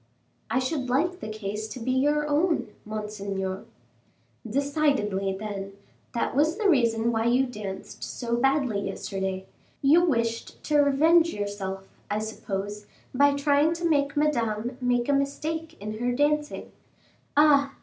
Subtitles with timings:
[0.49, 3.65] "I should like the case to be your own, monseigneur."
[4.49, 5.73] "Decidedly, then,
[6.15, 9.45] that was the reason why you danced so badly yesterday;
[9.83, 15.79] you wished to revenge yourself, I suppose, by trying to make Madame make a mistake
[15.79, 16.71] in her dancing;
[17.37, 17.75] ah!